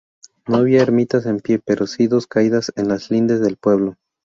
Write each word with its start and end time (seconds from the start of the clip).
No 0.47 0.57
había 0.57 0.81
ermitas 0.81 1.27
en 1.27 1.41
pie 1.41 1.59
pero 1.63 1.85
si 1.85 2.07
dos 2.07 2.25
caídas 2.25 2.71
en 2.75 2.87
las 2.87 3.11
lindes 3.11 3.39
del 3.39 3.57
pueblo. 3.57 3.97